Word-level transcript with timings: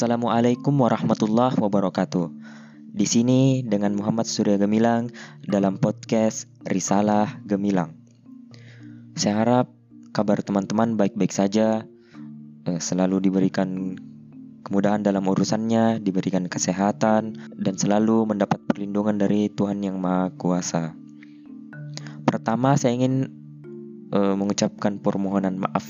Assalamualaikum 0.00 0.80
warahmatullahi 0.80 1.60
wabarakatuh. 1.60 2.32
Di 2.88 3.04
sini 3.04 3.60
dengan 3.60 3.92
Muhammad 3.92 4.24
Surya 4.24 4.56
Gemilang 4.56 5.12
dalam 5.44 5.76
podcast 5.76 6.48
Risalah 6.64 7.44
Gemilang. 7.44 7.92
Saya 9.12 9.44
harap 9.44 9.68
kabar 10.16 10.40
teman-teman 10.40 10.96
baik-baik 10.96 11.36
saja, 11.36 11.84
eh, 12.64 12.80
selalu 12.80 13.28
diberikan 13.28 14.00
kemudahan 14.64 15.04
dalam 15.04 15.28
urusannya, 15.28 16.00
diberikan 16.00 16.48
kesehatan, 16.48 17.36
dan 17.60 17.74
selalu 17.76 18.24
mendapat 18.24 18.56
perlindungan 18.72 19.20
dari 19.20 19.52
Tuhan 19.52 19.84
Yang 19.84 20.00
Maha 20.00 20.32
Kuasa. 20.32 20.96
Pertama, 22.24 22.72
saya 22.80 22.96
ingin 22.96 23.28
uh, 24.16 24.32
mengucapkan 24.32 24.96
permohonan 24.96 25.60
maaf 25.60 25.84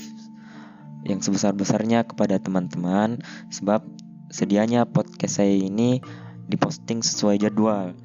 yang 1.05 1.19
sebesar-besarnya 1.21 2.05
kepada 2.05 2.37
teman-teman 2.37 3.21
sebab 3.49 3.81
sedianya 4.29 4.85
podcast 4.87 5.41
saya 5.41 5.53
ini 5.53 5.99
diposting 6.47 7.01
sesuai 7.01 7.41
jadwal. 7.41 7.97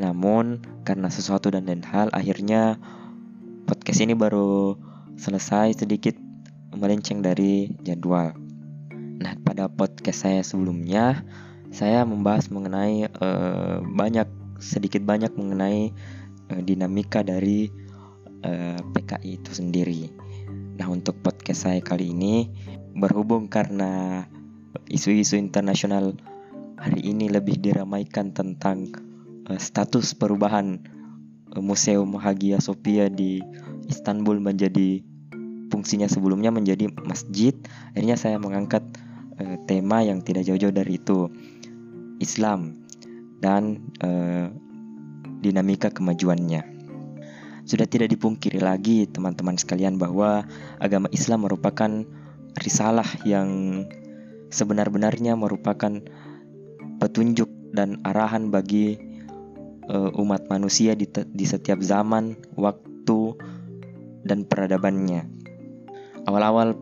Namun 0.00 0.64
karena 0.82 1.12
sesuatu 1.12 1.52
dan 1.52 1.68
lain 1.68 1.84
hal 1.84 2.08
akhirnya 2.10 2.80
podcast 3.68 4.00
ini 4.02 4.16
baru 4.16 4.74
selesai 5.20 5.84
sedikit 5.84 6.16
melenceng 6.72 7.20
dari 7.20 7.70
jadwal. 7.84 8.32
Nah, 9.22 9.38
pada 9.44 9.70
podcast 9.70 10.26
saya 10.26 10.40
sebelumnya 10.42 11.22
saya 11.72 12.02
membahas 12.02 12.50
mengenai 12.50 13.06
uh, 13.22 13.80
banyak 13.84 14.26
sedikit 14.58 15.04
banyak 15.04 15.32
mengenai 15.36 15.92
uh, 16.50 16.60
dinamika 16.64 17.22
dari 17.22 17.70
uh, 18.42 18.78
PKI 18.92 19.30
itu 19.40 19.50
sendiri. 19.54 20.21
Nah, 20.72 20.88
untuk 20.88 21.20
podcast 21.20 21.68
saya 21.68 21.84
kali 21.84 22.16
ini 22.16 22.48
berhubung 22.96 23.52
karena 23.52 24.24
isu-isu 24.88 25.36
internasional 25.36 26.16
hari 26.80 27.12
ini 27.12 27.28
lebih 27.28 27.60
diramaikan 27.60 28.32
tentang 28.32 28.88
uh, 29.52 29.60
status 29.60 30.16
perubahan 30.16 30.80
uh, 31.52 31.60
Museum 31.60 32.16
Hagia 32.16 32.56
Sophia 32.56 33.12
di 33.12 33.44
Istanbul 33.84 34.40
menjadi 34.40 35.04
fungsinya 35.68 36.08
sebelumnya 36.08 36.48
menjadi 36.48 36.88
masjid. 37.04 37.52
Akhirnya 37.92 38.16
saya 38.16 38.40
mengangkat 38.40 38.80
uh, 39.40 39.56
tema 39.68 40.00
yang 40.00 40.24
tidak 40.24 40.48
jauh-jauh 40.48 40.72
dari 40.72 40.96
itu, 40.96 41.28
Islam 42.16 42.80
dan 43.42 43.82
dinamika 45.42 45.90
kemajuannya. 45.90 46.81
Sudah 47.72 47.88
tidak 47.88 48.12
dipungkiri 48.12 48.60
lagi 48.60 49.08
teman-teman 49.08 49.56
sekalian 49.56 49.96
bahwa 49.96 50.44
agama 50.76 51.08
Islam 51.08 51.48
merupakan 51.48 52.04
risalah 52.60 53.08
yang 53.24 53.80
sebenar-benarnya 54.52 55.32
merupakan 55.40 56.04
petunjuk 57.00 57.48
dan 57.72 57.96
arahan 58.04 58.52
bagi 58.52 59.00
uh, 59.88 60.12
umat 60.20 60.52
manusia 60.52 60.92
di, 60.92 61.08
di 61.08 61.48
setiap 61.48 61.80
zaman, 61.80 62.36
waktu, 62.60 63.40
dan 64.28 64.44
peradabannya. 64.44 65.24
Awal-awal 66.28 66.76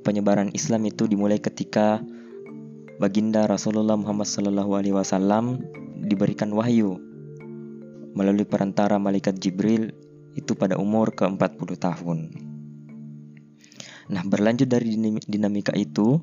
penyebaran 0.00 0.48
Islam 0.56 0.88
itu 0.88 1.04
dimulai 1.04 1.44
ketika 1.44 2.00
baginda 2.96 3.44
Rasulullah 3.44 4.00
Muhammad 4.00 4.24
SAW 4.24 5.60
diberikan 6.08 6.56
wahyu 6.56 6.96
melalui 8.16 8.48
perantara 8.48 8.96
malaikat 8.96 9.36
Jibril 9.36 9.92
itu 10.36 10.52
pada 10.52 10.76
umur 10.76 11.16
ke-40 11.16 11.70
tahun. 11.80 12.18
Nah, 14.06 14.22
berlanjut 14.22 14.68
dari 14.70 14.94
dinamika 15.26 15.74
itu, 15.74 16.22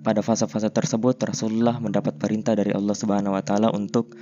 pada 0.00 0.20
fase-fase 0.20 0.68
tersebut 0.72 1.16
Rasulullah 1.20 1.76
mendapat 1.80 2.16
perintah 2.16 2.56
dari 2.56 2.72
Allah 2.72 2.96
Subhanahu 2.96 3.36
wa 3.36 3.44
taala 3.44 3.68
untuk 3.72 4.16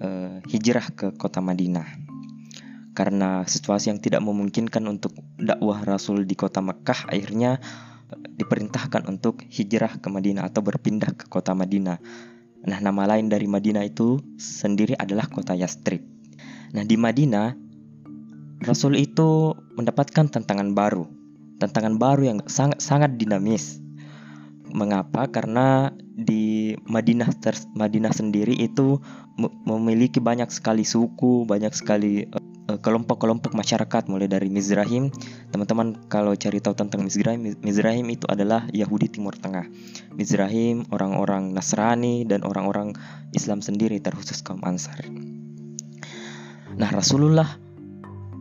uh, 0.00 0.40
hijrah 0.48 0.92
ke 0.94 1.06
kota 1.16 1.40
Madinah. 1.42 1.84
Karena 2.94 3.42
situasi 3.42 3.90
yang 3.90 3.98
tidak 3.98 4.22
memungkinkan 4.22 4.86
untuk 4.86 5.18
dakwah 5.34 5.82
Rasul 5.82 6.30
di 6.30 6.38
kota 6.38 6.62
Mekah, 6.62 7.10
akhirnya 7.10 7.58
diperintahkan 8.14 9.10
untuk 9.10 9.42
hijrah 9.50 9.98
ke 9.98 10.06
Madinah 10.06 10.46
atau 10.46 10.62
berpindah 10.62 11.10
ke 11.18 11.26
kota 11.26 11.56
Madinah. 11.56 11.98
Nah, 12.64 12.78
nama 12.80 13.04
lain 13.04 13.28
dari 13.28 13.50
Madinah 13.50 13.82
itu 13.84 14.22
sendiri 14.38 14.94
adalah 14.96 15.26
kota 15.28 15.52
Yastrib. 15.58 16.00
Nah, 16.72 16.86
di 16.86 16.94
Madinah 16.94 17.63
Rasul 18.62 18.94
itu 19.00 19.56
mendapatkan 19.74 20.30
tantangan 20.30 20.76
baru, 20.76 21.10
tantangan 21.58 21.98
baru 21.98 22.22
yang 22.22 22.38
sangat 22.46 22.78
sangat 22.78 23.18
dinamis. 23.18 23.82
Mengapa? 24.74 25.30
Karena 25.30 25.94
di 26.14 26.74
Madinah 26.86 27.30
ter, 27.38 27.54
Madinah 27.74 28.10
sendiri 28.10 28.54
itu 28.58 28.98
memiliki 29.66 30.18
banyak 30.22 30.50
sekali 30.50 30.82
suku, 30.86 31.46
banyak 31.46 31.70
sekali 31.74 32.26
uh, 32.26 32.78
kelompok-kelompok 32.78 33.54
masyarakat 33.54 34.06
mulai 34.10 34.26
dari 34.26 34.50
Mizrahim. 34.50 35.10
Teman-teman 35.50 36.06
kalau 36.10 36.34
cari 36.34 36.58
tahu 36.58 36.74
tentang 36.74 37.06
Mizrahim, 37.06 37.54
Mizrahim 37.62 38.06
itu 38.10 38.26
adalah 38.30 38.66
Yahudi 38.70 39.10
Timur 39.10 39.34
Tengah. 39.38 39.66
Mizrahim 40.14 40.86
orang-orang 40.90 41.50
Nasrani 41.54 42.26
dan 42.26 42.46
orang-orang 42.46 42.94
Islam 43.34 43.62
sendiri 43.62 43.98
terkhusus 44.02 44.42
kaum 44.42 44.62
Ansar. 44.62 45.02
Nah, 46.74 46.90
Rasulullah 46.90 47.58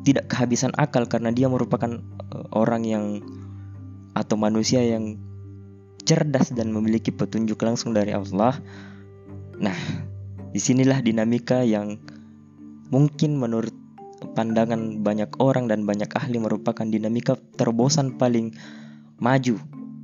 tidak 0.03 0.27
kehabisan 0.29 0.75
akal 0.75 1.07
karena 1.07 1.31
dia 1.31 1.47
merupakan 1.47 1.99
uh, 2.31 2.47
orang 2.53 2.83
yang 2.83 3.05
atau 4.13 4.37
manusia 4.37 4.83
yang 4.83 5.17
cerdas 6.03 6.51
dan 6.51 6.69
memiliki 6.69 7.09
petunjuk 7.09 7.57
langsung 7.63 7.95
dari 7.95 8.11
Allah. 8.11 8.59
Nah, 9.57 9.75
di 10.51 10.59
sinilah 10.59 10.99
dinamika 10.99 11.63
yang 11.63 11.97
mungkin 12.91 13.39
menurut 13.39 13.73
pandangan 14.35 15.01
banyak 15.03 15.31
orang 15.39 15.67
dan 15.71 15.87
banyak 15.87 16.07
ahli 16.13 16.39
merupakan 16.39 16.85
dinamika 16.85 17.39
terobosan 17.57 18.15
paling 18.19 18.53
maju 19.19 19.59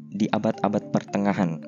di 0.09 0.25
abad-abad 0.31 0.89
pertengahan. 0.89 1.61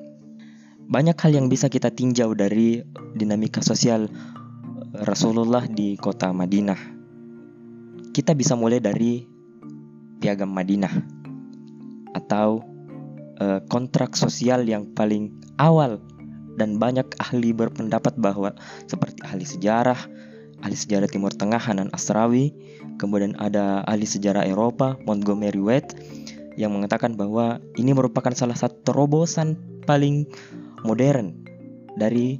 Banyak 0.88 1.16
hal 1.16 1.32
yang 1.32 1.46
bisa 1.46 1.70
kita 1.70 1.94
tinjau 1.94 2.34
dari 2.34 2.82
dinamika 3.16 3.62
sosial 3.62 4.10
Rasulullah 4.92 5.64
di 5.64 5.96
kota 5.96 6.34
Madinah. 6.34 7.01
Kita 8.12 8.36
bisa 8.36 8.52
mulai 8.52 8.76
dari 8.78 9.24
piagam 10.20 10.52
Madinah 10.52 10.92
atau 12.12 12.60
uh, 13.40 13.60
kontrak 13.72 14.14
sosial 14.14 14.68
yang 14.68 14.92
paling 14.92 15.32
awal 15.56 15.96
dan 16.60 16.76
banyak 16.76 17.08
ahli 17.16 17.56
berpendapat 17.56 18.12
bahwa 18.20 18.52
seperti 18.84 19.24
ahli 19.24 19.48
sejarah, 19.48 19.96
ahli 20.60 20.76
sejarah 20.76 21.08
Timur 21.08 21.32
Tengah 21.32 21.58
Hanan 21.58 21.88
Asrawi, 21.96 22.52
kemudian 23.00 23.32
ada 23.40 23.80
ahli 23.88 24.04
sejarah 24.04 24.44
Eropa 24.44 25.00
Montgomery 25.08 25.58
Waite 25.58 25.96
yang 26.60 26.76
mengatakan 26.76 27.16
bahwa 27.16 27.64
ini 27.80 27.96
merupakan 27.96 28.36
salah 28.36 28.56
satu 28.56 28.84
terobosan 28.84 29.56
paling 29.88 30.28
modern 30.84 31.32
dari 31.96 32.36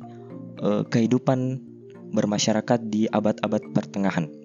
uh, 0.61 0.84
kehidupan 0.84 1.65
bermasyarakat 2.12 2.93
di 2.93 3.09
abad-abad 3.09 3.72
pertengahan. 3.72 4.41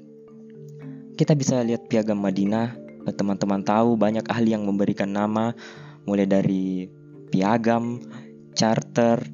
Kita 1.17 1.33
bisa 1.33 1.65
lihat 1.65 1.89
piagam 1.89 2.21
Madinah, 2.21 2.77
eh, 3.09 3.15
teman-teman 3.17 3.65
tahu 3.65 3.97
banyak 3.97 4.29
ahli 4.29 4.53
yang 4.53 4.69
memberikan 4.69 5.09
nama 5.09 5.57
mulai 6.05 6.29
dari 6.29 6.85
piagam, 7.33 8.05
charter, 8.53 9.25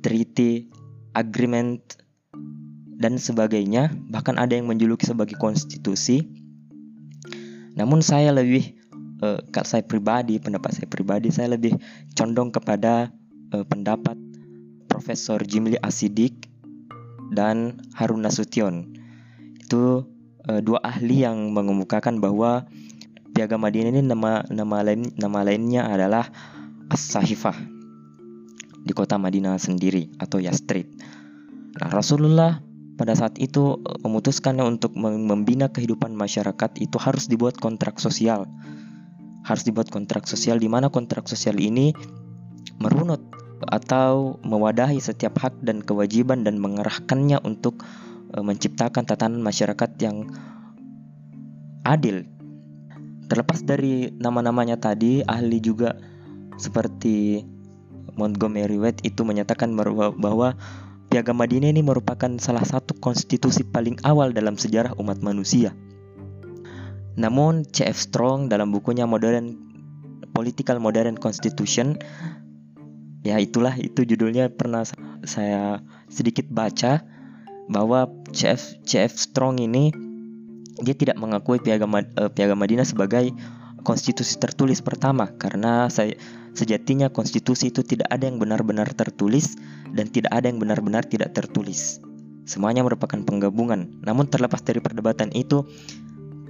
treaty, 0.00 0.72
agreement, 1.12 1.84
dan 2.96 3.20
sebagainya. 3.20 3.92
Bahkan 4.08 4.40
ada 4.40 4.56
yang 4.56 4.72
menjuluki 4.72 5.04
sebagai 5.04 5.36
konstitusi. 5.36 6.24
Namun 7.76 8.00
saya 8.00 8.32
lebih, 8.32 8.72
uh, 9.20 9.40
saya 9.68 9.84
pribadi, 9.84 10.40
pendapat 10.40 10.80
saya 10.80 10.88
pribadi, 10.88 11.28
saya 11.28 11.52
lebih 11.52 11.76
condong 12.16 12.48
kepada 12.48 13.12
uh, 13.52 13.64
pendapat 13.68 14.16
Profesor 14.88 15.40
Jimli 15.44 15.76
Asidik 15.80 16.48
dan 17.32 17.80
Harun 17.96 18.24
Nasution. 18.24 18.92
Itu 19.56 20.11
uh, 20.48 20.60
dua 20.62 20.82
ahli 20.82 21.22
yang 21.22 21.50
mengemukakan 21.54 22.18
bahwa 22.18 22.66
Piagam 23.32 23.64
Madinah 23.64 23.96
ini 23.96 24.02
nama 24.04 24.44
nama 24.52 24.84
lain 24.84 25.08
nama 25.16 25.40
lainnya 25.40 25.88
adalah 25.88 26.28
As-Sahifah 26.92 27.56
di 28.82 28.92
kota 28.92 29.16
Madinah 29.16 29.56
sendiri 29.56 30.12
atau 30.20 30.42
Yastrib. 30.42 30.90
Nah, 31.80 31.88
Rasulullah 31.88 32.60
pada 33.00 33.16
saat 33.16 33.40
itu 33.40 33.80
eh, 33.80 33.98
memutuskan 34.04 34.60
untuk 34.60 34.92
membina 34.98 35.72
kehidupan 35.72 36.12
masyarakat 36.12 36.70
itu 36.82 36.96
harus 37.00 37.30
dibuat 37.30 37.56
kontrak 37.56 37.96
sosial. 37.96 38.44
Harus 39.42 39.66
dibuat 39.66 39.90
kontrak 39.90 40.28
sosial 40.28 40.60
di 40.60 40.70
mana 40.70 40.86
kontrak 40.92 41.26
sosial 41.26 41.58
ini 41.58 41.90
merunut 42.78 43.18
atau 43.66 44.38
mewadahi 44.42 44.98
setiap 44.98 45.38
hak 45.38 45.62
dan 45.62 45.82
kewajiban 45.82 46.42
dan 46.42 46.58
mengerahkannya 46.58 47.42
untuk 47.42 47.82
menciptakan 48.36 49.04
tatanan 49.04 49.44
masyarakat 49.44 49.90
yang 50.00 50.30
adil. 51.84 52.24
Terlepas 53.28 53.64
dari 53.64 54.12
nama-namanya 54.12 54.80
tadi, 54.80 55.24
ahli 55.24 55.60
juga 55.60 55.96
seperti 56.56 57.44
Montgomery 58.16 58.76
Wade 58.76 59.04
itu 59.04 59.24
menyatakan 59.24 59.72
bahwa 60.20 60.56
Piagam 61.12 61.36
Madinah 61.40 61.72
ini 61.72 61.84
merupakan 61.84 62.28
salah 62.40 62.64
satu 62.64 62.96
konstitusi 62.96 63.68
paling 63.68 64.00
awal 64.04 64.32
dalam 64.32 64.56
sejarah 64.56 64.96
umat 64.96 65.20
manusia. 65.20 65.76
Namun 67.20 67.68
C.F. 67.68 68.00
Strong 68.00 68.48
dalam 68.48 68.72
bukunya 68.72 69.04
Modern 69.04 69.52
Political 70.32 70.80
Modern 70.80 71.20
Constitution 71.20 72.00
ya 73.22 73.36
itulah 73.36 73.76
itu 73.76 74.08
judulnya 74.08 74.48
pernah 74.48 74.88
saya 75.28 75.84
sedikit 76.08 76.48
baca 76.48 77.04
bahwa 77.70 78.10
C.F. 78.32 78.82
C.F. 78.86 79.12
Strong 79.18 79.62
ini 79.62 79.94
dia 80.82 80.96
tidak 80.96 81.20
mengakui 81.20 81.60
Piagam 81.60 81.92
uh, 81.94 82.02
Piagam 82.32 82.58
Madinah 82.58 82.88
sebagai 82.88 83.30
konstitusi 83.82 84.38
tertulis 84.38 84.80
pertama 84.80 85.30
karena 85.36 85.90
saya 85.90 86.14
Sejatinya 86.52 87.08
konstitusi 87.08 87.72
itu 87.72 87.80
tidak 87.80 88.12
ada 88.12 88.28
yang 88.28 88.36
benar-benar 88.36 88.92
tertulis 88.92 89.56
dan 89.88 90.04
tidak 90.12 90.36
ada 90.36 90.52
yang 90.52 90.60
benar-benar 90.60 91.08
tidak 91.08 91.32
tertulis. 91.32 92.04
Semuanya 92.44 92.84
merupakan 92.84 93.16
penggabungan. 93.24 94.04
Namun 94.04 94.28
terlepas 94.28 94.60
dari 94.60 94.84
perdebatan 94.84 95.32
itu, 95.32 95.64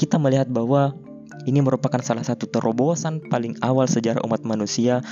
kita 0.03 0.19
melihat 0.19 0.51
bahwa 0.51 0.99
ini 1.47 1.63
merupakan 1.63 2.03
salah 2.03 2.27
satu 2.27 2.51
terobosan 2.51 3.23
paling 3.31 3.55
awal 3.63 3.87
sejarah 3.87 4.27
umat 4.27 4.43
manusia 4.43 5.07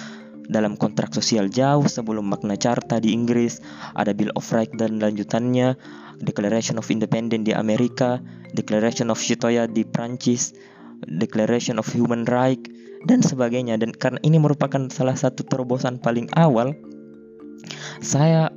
dalam 0.50 0.74
kontrak 0.74 1.14
sosial 1.14 1.46
jauh 1.46 1.86
sebelum 1.86 2.26
Magna 2.26 2.58
Carta 2.58 2.98
di 2.98 3.14
Inggris, 3.14 3.62
ada 3.94 4.10
Bill 4.10 4.34
of 4.34 4.50
Rights 4.50 4.74
dan 4.74 4.98
lanjutannya, 4.98 5.78
Declaration 6.18 6.76
of 6.76 6.90
Independence 6.90 7.46
di 7.46 7.54
Amerika, 7.54 8.18
Declaration 8.52 9.14
of 9.14 9.22
Citoyen 9.22 9.70
di 9.70 9.86
Prancis, 9.86 10.50
Declaration 11.06 11.78
of 11.78 11.86
Human 11.94 12.26
Rights, 12.26 12.66
dan 13.06 13.22
sebagainya. 13.22 13.78
Dan 13.78 13.94
karena 13.94 14.18
ini 14.26 14.42
merupakan 14.42 14.90
salah 14.90 15.14
satu 15.14 15.46
terobosan 15.46 16.02
paling 16.02 16.26
awal 16.34 16.74
saya 18.02 18.50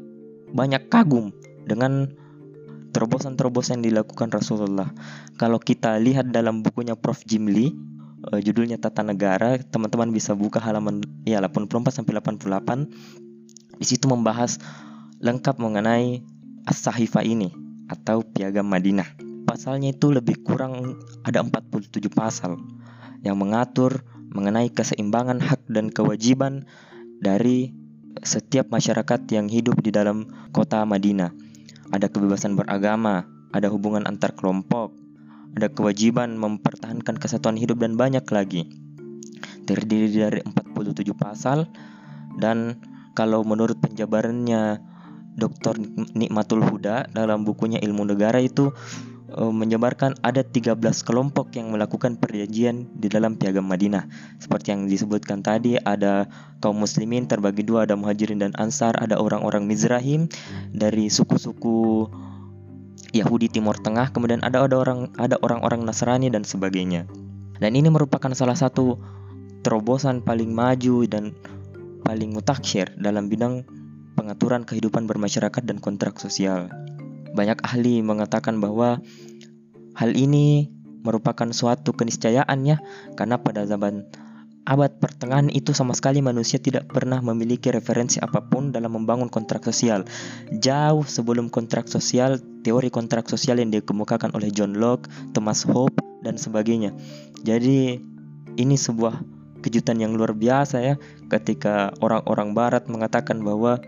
banyak 0.51 0.89
kagum 0.89 1.30
dengan 1.63 2.12
terobosan-terobosan 2.94 3.81
yang 3.81 4.01
dilakukan 4.01 4.30
Rasulullah. 4.30 4.89
Kalau 5.38 5.57
kita 5.57 5.98
lihat 5.98 6.30
dalam 6.30 6.62
bukunya 6.62 6.94
Prof. 6.94 7.25
Jim 7.25 7.50
Lee 7.50 7.74
uh, 8.31 8.40
judulnya 8.40 8.80
Tata 8.80 9.04
Negara. 9.04 9.60
Teman-teman 9.60 10.12
bisa 10.14 10.38
buka 10.38 10.62
halaman 10.64 11.04
ya 11.28 11.44
84 11.44 12.04
sampai 12.04 12.20
88 12.20 13.80
di 13.80 13.86
situ 13.86 14.06
membahas 14.08 14.62
lengkap 15.20 15.60
mengenai 15.60 16.24
As-Sahifa 16.64 17.25
ini 17.25 17.52
atau 17.92 18.24
Piagam 18.24 18.70
Madinah. 18.70 19.08
Pasalnya 19.44 19.92
itu 19.92 20.08
lebih 20.16 20.40
kurang 20.40 21.04
ada 21.28 21.44
47 21.44 22.08
pasal 22.08 22.56
yang 23.28 23.36
mengatur 23.36 24.08
mengenai 24.31 24.72
keseimbangan 24.72 25.44
hak 25.44 25.68
dan 25.68 25.92
kewajiban 25.92 26.64
dari 27.20 27.75
setiap 28.24 28.72
masyarakat 28.72 29.20
yang 29.36 29.52
hidup 29.52 29.80
di 29.84 29.92
dalam 29.92 30.31
kota 30.56 30.88
Madinah. 30.88 31.36
Ada 31.92 32.08
kebebasan 32.08 32.56
beragama, 32.56 33.28
ada 33.52 33.68
hubungan 33.70 34.08
antar 34.08 34.34
kelompok, 34.34 34.96
ada 35.53 35.69
kewajiban 35.69 36.35
mempertahankan 36.38 37.17
kesatuan 37.17 37.57
hidup 37.57 37.81
dan 37.81 37.94
banyak 37.97 38.25
lagi. 38.33 38.69
Terdiri 39.63 40.11
dari 40.11 40.39
47 40.44 41.13
pasal 41.15 41.69
dan 42.41 42.81
kalau 43.13 43.45
menurut 43.45 43.77
penjabarannya 43.79 44.81
Dr. 45.33 45.77
Nikmatul 46.13 46.61
Huda 46.61 47.09
dalam 47.09 47.45
bukunya 47.45 47.81
Ilmu 47.81 48.05
Negara 48.05 48.38
itu 48.38 48.69
uh, 49.33 49.53
menyebarkan 49.53 50.21
ada 50.21 50.45
13 50.45 50.77
kelompok 51.01 51.57
yang 51.57 51.73
melakukan 51.73 52.21
perjanjian 52.21 52.89
di 52.94 53.09
dalam 53.09 53.38
piagam 53.38 53.65
Madinah. 53.65 54.05
Seperti 54.38 54.73
yang 54.73 54.85
disebutkan 54.85 55.41
tadi, 55.41 55.77
ada 55.81 56.29
kaum 56.61 56.77
muslimin 56.77 57.25
terbagi 57.25 57.65
dua, 57.65 57.89
ada 57.89 57.97
muhajirin 57.97 58.41
dan 58.45 58.53
ansar, 58.61 58.94
ada 59.01 59.17
orang-orang 59.17 59.65
Mizrahim 59.65 60.29
dari 60.69 61.09
suku-suku 61.09 62.09
Yahudi 63.13 63.48
Timur 63.48 63.77
Tengah, 63.77 64.10
kemudian 64.10 64.42
ada 64.42 64.65
ada 64.65 64.75
orang 64.81 65.13
ada 65.21 65.38
orang-orang 65.45 65.86
Nasrani 65.86 66.33
dan 66.33 66.42
sebagainya. 66.42 67.06
Dan 67.62 67.77
ini 67.77 67.88
merupakan 67.94 68.33
salah 68.33 68.57
satu 68.57 68.98
terobosan 69.62 70.25
paling 70.25 70.51
maju 70.51 71.06
dan 71.06 71.38
paling 72.04 72.33
mutakhir 72.33 72.98
dalam 73.00 73.30
bidang 73.31 73.63
pengaturan 74.18 74.65
kehidupan 74.65 75.06
bermasyarakat 75.06 75.63
dan 75.63 75.77
kontrak 75.77 76.18
sosial. 76.18 76.74
Banyak 77.33 77.62
ahli 77.62 78.01
mengatakan 78.01 78.57
bahwa 78.57 79.00
hal 79.94 80.12
ini 80.18 80.74
merupakan 81.06 81.50
suatu 81.54 81.94
keniscayaan 81.94 82.65
ya, 82.65 82.81
karena 83.13 83.38
pada 83.42 83.69
zaman 83.69 84.10
abad 84.63 84.95
pertengahan 84.95 85.51
itu 85.51 85.75
sama 85.75 85.92
sekali 85.92 86.24
manusia 86.24 86.56
tidak 86.56 86.88
pernah 86.88 87.19
memiliki 87.19 87.68
referensi 87.68 88.24
apa 88.24 88.48
pun 88.48 88.71
dalam 88.71 88.95
membangun 88.95 89.27
kontrak 89.27 89.63
sosial. 89.68 90.07
Jauh 90.56 91.04
sebelum 91.04 91.51
kontrak 91.51 91.92
sosial, 91.92 92.39
teori 92.63 92.89
kontrak 92.89 93.27
sosial 93.27 93.60
yang 93.60 93.69
dikemukakan 93.69 94.31
oleh 94.33 94.50
John 94.50 94.80
Locke, 94.80 95.12
Thomas 95.36 95.68
Hobbes, 95.68 96.00
dan 96.24 96.39
sebagainya. 96.39 96.95
Jadi 97.44 98.00
ini 98.56 98.75
sebuah 98.80 99.19
kejutan 99.63 100.00
yang 100.00 100.15
luar 100.15 100.36
biasa 100.36 100.83
ya 100.83 100.95
ketika 101.31 101.95
orang-orang 102.04 102.51
barat 102.51 102.83
mengatakan 102.92 103.39
bahwa 103.44 103.80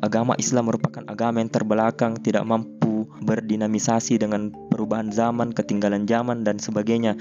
agama 0.00 0.34
Islam 0.40 0.72
merupakan 0.72 1.04
agama 1.06 1.40
yang 1.40 1.52
terbelakang, 1.52 2.18
tidak 2.20 2.42
mampu 2.44 3.06
berdinamisasi 3.22 4.18
dengan 4.18 4.50
perubahan 4.72 5.12
zaman, 5.14 5.54
ketinggalan 5.54 6.04
zaman 6.08 6.42
dan 6.42 6.58
sebagainya. 6.58 7.14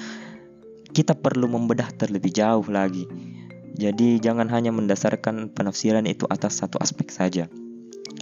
Kita 0.96 1.12
perlu 1.14 1.52
membedah 1.52 1.92
terlebih 2.00 2.32
jauh 2.32 2.66
lagi. 2.72 3.04
Jadi 3.76 4.24
jangan 4.24 4.48
hanya 4.48 4.72
mendasarkan 4.72 5.52
penafsiran 5.52 6.08
itu 6.08 6.24
atas 6.32 6.64
satu 6.64 6.80
aspek 6.80 7.12
saja. 7.12 7.52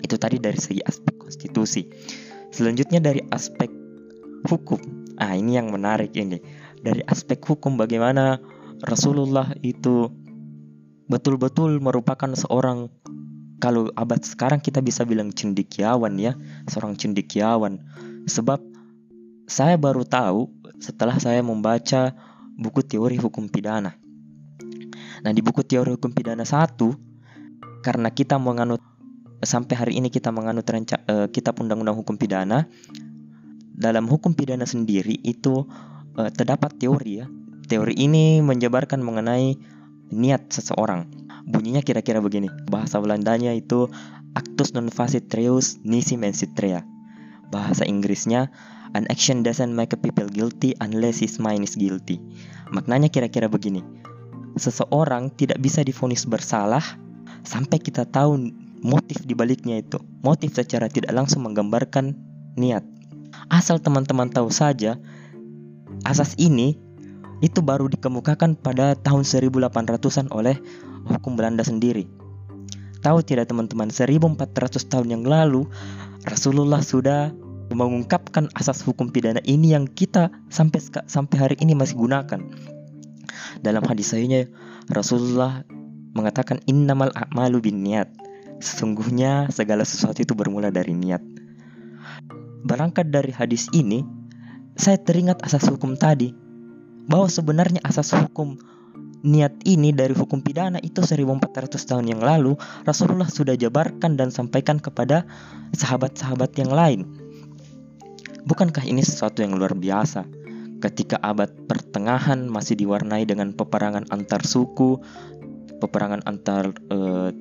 Itu 0.01 0.17
tadi 0.17 0.41
dari 0.41 0.57
segi 0.57 0.81
aspek 0.81 1.13
konstitusi. 1.21 1.85
Selanjutnya 2.53 3.01
dari 3.01 3.17
aspek 3.33 3.65
hukum. 4.45 4.77
Ah, 5.17 5.33
ini 5.33 5.57
yang 5.57 5.73
menarik 5.73 6.13
ini. 6.13 6.37
Dari 6.85 7.01
aspek 7.09 7.41
hukum 7.41 7.81
bagaimana 7.81 8.37
Rasulullah 8.85 9.57
itu 9.65 10.13
betul-betul 11.09 11.81
merupakan 11.81 12.29
seorang 12.37 12.93
kalau 13.57 13.89
abad 13.97 14.21
sekarang 14.21 14.61
kita 14.61 14.85
bisa 14.85 15.01
bilang 15.01 15.33
cendikiawan 15.33 16.13
ya, 16.21 16.37
seorang 16.69 16.93
cendikiawan. 16.93 17.81
Sebab 18.29 18.61
saya 19.49 19.73
baru 19.81 20.05
tahu 20.05 20.53
setelah 20.77 21.17
saya 21.17 21.41
membaca 21.41 22.13
buku 22.53 22.85
teori 22.85 23.17
hukum 23.17 23.49
pidana. 23.49 23.97
Nah, 25.25 25.31
di 25.33 25.41
buku 25.41 25.65
teori 25.65 25.97
hukum 25.97 26.13
pidana 26.13 26.45
satu, 26.45 26.93
karena 27.81 28.13
kita 28.13 28.37
menganut 28.37 28.83
sampai 29.43 29.75
hari 29.75 29.93
ini 29.99 30.09
kita 30.09 30.31
menganut 30.31 30.67
renca, 30.67 30.99
uh, 31.07 31.27
kitab 31.29 31.59
undang-undang 31.59 31.95
hukum 31.95 32.15
pidana, 32.19 32.67
dalam 33.73 34.07
hukum 34.07 34.35
pidana 34.35 34.67
sendiri 34.67 35.19
itu 35.23 35.67
uh, 36.17 36.29
terdapat 36.31 36.75
teori 36.79 37.23
ya. 37.23 37.27
Teori 37.63 37.95
ini 37.95 38.43
menjabarkan 38.43 38.99
mengenai 38.99 39.55
niat 40.11 40.51
seseorang 40.51 41.23
Bunyinya 41.43 41.83
kira-kira 41.83 42.23
begini. 42.23 42.47
Bahasa 42.71 43.03
Belandanya 43.03 43.51
itu 43.51 43.91
actus 44.31 44.71
non 44.71 44.87
facit 44.87 45.27
reus 45.35 45.75
nisi 45.83 46.15
mensit 46.15 46.55
rea. 46.55 46.87
Bahasa 47.51 47.83
Inggrisnya 47.83 48.47
an 48.95 49.03
action 49.11 49.43
doesn't 49.43 49.75
make 49.75 49.91
a 49.91 49.99
people 49.99 50.25
guilty 50.31 50.71
unless 50.79 51.19
his 51.19 51.43
mind 51.43 51.67
is 51.67 51.75
guilty. 51.75 52.23
Maknanya 52.71 53.11
kira-kira 53.11 53.51
begini. 53.51 53.83
Seseorang 54.55 55.35
tidak 55.35 55.59
bisa 55.59 55.83
difonis 55.83 56.23
bersalah 56.23 56.81
sampai 57.43 57.83
kita 57.83 58.07
tahu 58.07 58.39
motif 58.83 59.23
dibaliknya 59.23 59.79
itu. 59.79 59.97
Motif 60.21 60.53
secara 60.53 60.91
tidak 60.91 61.15
langsung 61.15 61.47
menggambarkan 61.47 62.13
niat. 62.59 62.83
Asal 63.49 63.81
teman-teman 63.81 64.29
tahu 64.29 64.53
saja, 64.53 64.99
asas 66.05 66.37
ini 66.37 66.77
itu 67.41 67.59
baru 67.59 67.89
dikemukakan 67.89 68.59
pada 68.59 68.93
tahun 68.99 69.25
1800-an 69.25 70.29
oleh 70.31 70.59
hukum 71.09 71.35
Belanda 71.35 71.65
sendiri. 71.65 72.05
Tahu 73.03 73.19
tidak 73.19 73.51
teman-teman, 73.51 73.91
1400 73.91 74.47
tahun 74.87 75.07
yang 75.11 75.23
lalu 75.27 75.67
Rasulullah 76.23 76.79
sudah 76.79 77.35
mengungkapkan 77.75 78.47
asas 78.55 78.79
hukum 78.85 79.11
pidana 79.11 79.43
ini 79.43 79.75
yang 79.75 79.89
kita 79.91 80.31
sampai 80.47 80.79
sampai 81.09 81.35
hari 81.35 81.55
ini 81.59 81.75
masih 81.75 81.99
gunakan. 81.99 82.39
Dalam 83.59 83.83
hadis 83.83 84.15
sahihnya 84.15 84.47
Rasulullah 84.87 85.67
mengatakan 86.15 86.63
innamal 86.69 87.11
a'malu 87.11 87.59
niat. 87.75 88.07
Sesungguhnya 88.63 89.51
segala 89.51 89.83
sesuatu 89.83 90.23
itu 90.23 90.31
bermula 90.31 90.71
dari 90.71 90.95
niat. 90.95 91.19
Berangkat 92.63 93.11
dari 93.11 93.35
hadis 93.35 93.67
ini, 93.75 94.07
saya 94.79 94.95
teringat 94.95 95.43
asas 95.43 95.67
hukum 95.67 95.99
tadi 95.99 96.31
bahwa 97.11 97.27
sebenarnya 97.27 97.83
asas 97.83 98.15
hukum 98.15 98.55
niat 99.23 99.51
ini 99.67 99.91
dari 99.91 100.15
hukum 100.15 100.39
pidana 100.39 100.79
itu 100.79 101.03
1400 101.03 101.75
tahun 101.75 102.05
yang 102.11 102.23
lalu 102.23 102.55
Rasulullah 102.87 103.27
sudah 103.27 103.55
jabarkan 103.59 104.15
dan 104.15 104.31
sampaikan 104.31 104.79
kepada 104.79 105.27
sahabat-sahabat 105.75 106.55
yang 106.55 106.71
lain. 106.71 107.01
Bukankah 108.43 108.83
ini 108.83 109.03
sesuatu 109.03 109.43
yang 109.43 109.55
luar 109.55 109.75
biasa? 109.75 110.23
Ketika 110.83 111.15
abad 111.23 111.51
pertengahan 111.67 112.47
masih 112.51 112.75
diwarnai 112.75 113.23
dengan 113.23 113.55
peperangan 113.55 114.03
antar 114.11 114.43
suku, 114.43 114.99
peperangan 115.79 116.27
antar 116.27 116.75
uh, 116.91 117.31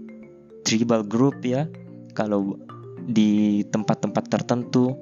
tribal 0.73 1.05
group 1.05 1.45
ya. 1.45 1.69
Kalau 2.17 2.57
di 3.05 3.61
tempat-tempat 3.69 4.25
tertentu 4.33 4.97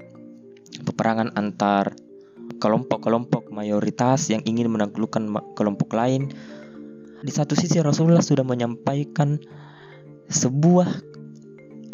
peperangan 0.82 1.30
antar 1.38 1.94
kelompok-kelompok 2.58 3.54
mayoritas 3.54 4.26
yang 4.26 4.42
ingin 4.42 4.66
menaklukkan 4.66 5.30
kelompok 5.54 5.94
lain. 5.94 6.34
Di 7.22 7.30
satu 7.30 7.54
sisi 7.54 7.78
Rasulullah 7.78 8.24
sudah 8.24 8.42
menyampaikan 8.42 9.38
sebuah 10.26 10.88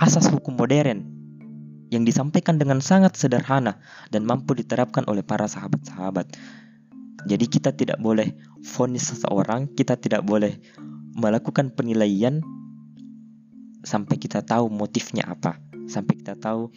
asas 0.01 0.33
hukum 0.33 0.57
modern 0.57 1.05
yang 1.93 2.03
disampaikan 2.09 2.57
dengan 2.57 2.81
sangat 2.81 3.15
sederhana 3.15 3.79
dan 4.11 4.25
mampu 4.25 4.57
diterapkan 4.57 5.05
oleh 5.07 5.21
para 5.21 5.45
sahabat-sahabat. 5.45 6.33
Jadi 7.27 7.47
kita 7.51 7.75
tidak 7.75 7.99
boleh 7.99 8.33
vonis 8.63 9.11
seseorang, 9.11 9.67
kita 9.75 9.99
tidak 9.99 10.23
boleh 10.23 10.63
melakukan 11.19 11.75
penilaian 11.75 12.39
sampai 13.87 14.19
kita 14.19 14.43
tahu 14.43 14.67
motifnya 14.67 15.23
apa, 15.31 15.63
sampai 15.87 16.19
kita 16.19 16.35
tahu 16.35 16.75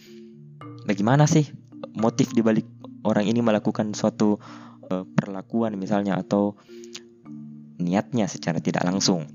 bagaimana 0.86 1.26
sih 1.26 1.50
motif 1.98 2.30
dibalik 2.38 2.70
orang 3.02 3.26
ini 3.26 3.42
melakukan 3.42 3.98
suatu 3.98 4.38
uh, 4.94 5.04
perlakuan 5.18 5.74
misalnya 5.82 6.22
atau 6.22 6.54
niatnya 7.82 8.30
secara 8.30 8.62
tidak 8.62 8.86
langsung. 8.86 9.26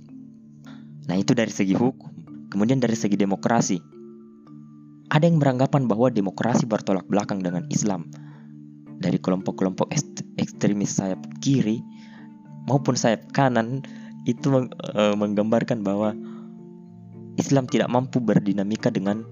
Nah, 1.04 1.16
itu 1.18 1.34
dari 1.36 1.50
segi 1.50 1.74
hukum. 1.74 2.12
Kemudian 2.52 2.78
dari 2.78 2.94
segi 2.94 3.18
demokrasi. 3.18 3.82
Ada 5.10 5.26
yang 5.26 5.42
beranggapan 5.42 5.84
bahwa 5.90 6.08
demokrasi 6.08 6.64
bertolak 6.64 7.04
belakang 7.10 7.44
dengan 7.44 7.66
Islam. 7.68 8.08
Dari 9.00 9.20
kelompok-kelompok 9.20 9.90
ekstremis 10.38 10.96
sayap 10.96 11.20
kiri 11.44 11.82
maupun 12.64 12.96
sayap 12.96 13.28
kanan 13.36 13.84
itu 14.24 14.48
uh, 14.48 15.12
menggambarkan 15.18 15.84
bahwa 15.84 16.16
Islam 17.34 17.66
tidak 17.66 17.90
mampu 17.90 18.22
berdinamika 18.22 18.88
dengan 18.90 19.26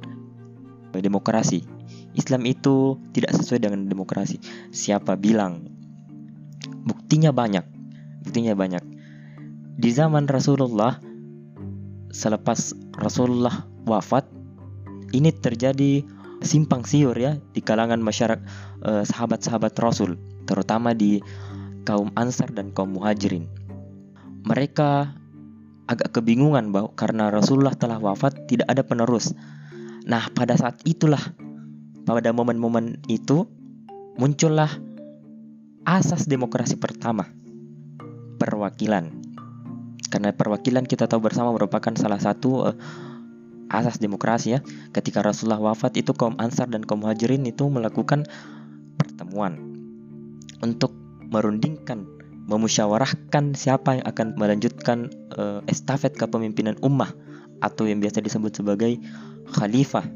demokrasi. 0.93 1.65
Islam 2.13 2.45
itu 2.45 3.01
tidak 3.17 3.33
sesuai 3.39 3.65
dengan 3.65 3.89
demokrasi. 3.89 4.37
Siapa 4.69 5.17
bilang? 5.17 5.65
Buktinya 6.85 7.33
banyak. 7.33 7.65
Buktinya 8.27 8.53
banyak. 8.53 8.85
Di 9.79 9.91
zaman 9.95 10.29
Rasulullah 10.29 11.01
selepas 12.13 12.77
Rasulullah 12.93 13.65
wafat 13.89 14.29
ini 15.17 15.33
terjadi 15.33 16.05
simpang 16.45 16.85
siur 16.85 17.17
ya 17.17 17.41
di 17.57 17.65
kalangan 17.65 18.03
masyarakat 18.03 18.45
eh, 18.85 19.05
sahabat-sahabat 19.09 19.73
Rasul, 19.81 20.21
terutama 20.45 20.93
di 20.93 21.25
kaum 21.89 22.13
Ansar 22.19 22.53
dan 22.53 22.75
kaum 22.77 22.95
Muhajirin. 22.99 23.49
Mereka 24.43 25.22
agak 25.93 26.17
kebingungan 26.17 26.73
bahwa 26.73 26.97
karena 26.97 27.29
Rasulullah 27.29 27.77
telah 27.77 28.01
wafat 28.01 28.49
tidak 28.49 28.67
ada 28.73 28.81
penerus. 28.81 29.37
Nah, 30.09 30.33
pada 30.33 30.57
saat 30.57 30.81
itulah 30.89 31.21
pada 32.03 32.35
momen-momen 32.35 33.05
itu 33.07 33.47
muncullah 34.19 34.73
asas 35.87 36.27
demokrasi 36.27 36.81
pertama, 36.81 37.31
perwakilan. 38.41 39.23
Karena 40.13 40.35
perwakilan 40.35 40.85
kita 40.85 41.09
tahu 41.09 41.25
bersama 41.25 41.55
merupakan 41.57 41.95
salah 41.97 42.21
satu 42.21 42.51
uh, 42.69 42.77
asas 43.73 43.97
demokrasi 43.97 44.59
ya. 44.59 44.61
Ketika 44.93 45.25
Rasulullah 45.25 45.73
wafat 45.73 45.97
itu 45.97 46.13
kaum 46.13 46.37
Ansar 46.37 46.69
dan 46.69 46.85
kaum 46.85 47.01
Muhajirin 47.07 47.49
itu 47.49 47.65
melakukan 47.73 48.29
pertemuan 49.01 49.57
untuk 50.61 50.93
merundingkan, 51.33 52.05
memusyawarahkan 52.47 53.55
siapa 53.55 54.03
yang 54.03 54.07
akan 54.07 54.35
melanjutkan 54.35 55.13
uh, 55.39 55.63
estafet 55.71 56.15
kepemimpinan 56.19 56.75
ummah 56.83 57.15
atau 57.63 57.87
yang 57.87 58.03
biasa 58.03 58.19
disebut 58.19 58.59
sebagai 58.63 58.99
khalifah 59.55 60.07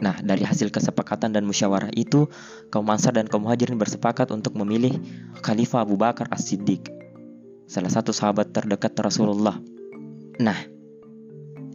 Nah, 0.00 0.16
dari 0.24 0.48
hasil 0.48 0.72
kesepakatan 0.72 1.36
dan 1.36 1.44
musyawarah 1.44 1.92
itu, 1.92 2.24
kaum 2.72 2.88
Ansar 2.88 3.12
dan 3.12 3.28
kaum 3.28 3.44
Muhajirin 3.44 3.76
bersepakat 3.76 4.32
untuk 4.32 4.56
memilih 4.56 4.96
Khalifah 5.44 5.84
Abu 5.84 6.00
Bakar 6.00 6.24
As-Siddiq, 6.32 6.88
salah 7.68 7.92
satu 7.92 8.08
sahabat 8.08 8.56
terdekat 8.56 8.96
Rasulullah. 8.96 9.60
Nah, 10.40 10.56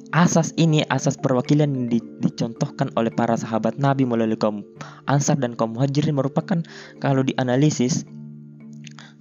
asas 0.09 0.57
ini, 0.57 0.81
asas 0.89 1.21
perwakilan 1.21 1.69
yang 1.69 1.85
di, 1.85 2.01
dicontohkan 2.01 2.89
oleh 2.97 3.13
para 3.13 3.37
sahabat 3.37 3.77
Nabi 3.77 4.09
melalui 4.09 4.41
kaum 4.41 4.65
Ansar 5.05 5.37
dan 5.37 5.53
kaum 5.53 5.77
Muhajirin 5.77 6.17
merupakan 6.17 6.65
kalau 6.97 7.21
dianalisis 7.21 8.09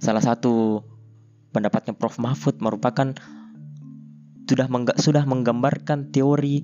salah 0.05 0.21
satu 0.21 0.85
pendapatnya 1.49 1.97
Prof 1.97 2.21
Mahfud 2.21 2.61
merupakan 2.61 3.17
sudah 4.45 4.69
mengga, 4.69 4.93
sudah 5.01 5.25
menggambarkan 5.25 6.13
teori 6.13 6.61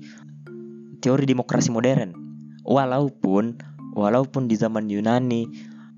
teori 1.02 1.26
demokrasi 1.26 1.74
modern 1.74 2.14
Walaupun 2.62 3.58
walaupun 3.98 4.46
di 4.46 4.54
zaman 4.54 4.86
Yunani 4.86 5.50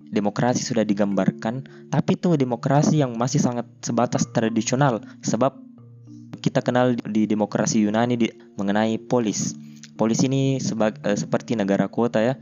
demokrasi 0.09 0.65
sudah 0.65 0.87
digambarkan, 0.87 1.67
tapi 1.93 2.17
itu 2.17 2.39
demokrasi 2.41 3.05
yang 3.05 3.13
masih 3.19 3.43
sangat 3.43 3.69
sebatas 3.85 4.31
tradisional 4.33 5.05
sebab 5.21 5.59
kita 6.41 6.65
kenal 6.65 6.97
di 6.97 7.29
demokrasi 7.29 7.85
Yunani 7.85 8.17
di, 8.17 8.29
mengenai 8.57 8.97
polis. 8.97 9.53
Polis 9.95 10.25
ini 10.25 10.63
sebag, 10.63 11.01
eh, 11.05 11.19
seperti 11.19 11.59
negara 11.59 11.91
kota 11.93 12.23
ya. 12.23 12.35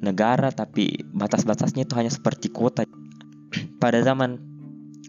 Negara 0.00 0.48
tapi 0.54 1.04
batas-batasnya 1.12 1.84
itu 1.84 1.94
hanya 2.00 2.08
seperti 2.08 2.48
kota. 2.48 2.88
Pada 3.80 4.04
zaman 4.04 4.36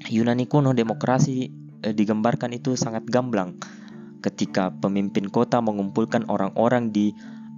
Yunani 0.07 0.47
kuno 0.47 0.71
demokrasi 0.71 1.51
eh, 1.83 1.93
digambarkan 1.93 2.55
itu 2.55 2.79
sangat 2.79 3.03
gamblang 3.11 3.59
ketika 4.23 4.71
pemimpin 4.71 5.27
kota 5.27 5.59
mengumpulkan 5.59 6.23
orang-orang 6.31 6.95
di 6.95 7.11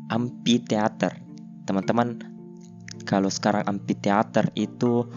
amphitheater. 0.10 1.22
Teman-teman, 1.70 2.20
kalau 3.06 3.30
sekarang 3.30 3.64
amphitheater 3.70 4.50
itu 4.58 5.08